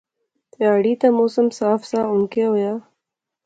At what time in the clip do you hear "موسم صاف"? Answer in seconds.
1.17-1.81